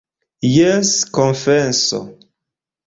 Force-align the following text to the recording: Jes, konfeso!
Jes, 0.53 0.93
konfeso! 1.19 2.03